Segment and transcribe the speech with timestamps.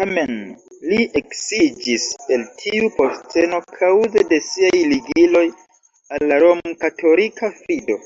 [0.00, 0.36] Tamen,
[0.90, 2.06] li eksiĝis
[2.38, 8.04] el tiu posteno kaŭze de siaj ligiloj al la romkatolika fido.